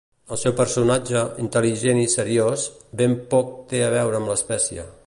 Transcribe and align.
El 0.35 0.37
seu 0.43 0.53
personatge, 0.59 1.21
intel·ligent 1.43 2.01
i 2.05 2.09
seriós, 2.15 2.65
ben 3.03 3.17
poc 3.37 3.57
té 3.75 3.87
a 3.91 3.95
veure 3.99 4.21
amb 4.23 4.35
l'espècie. 4.35 4.93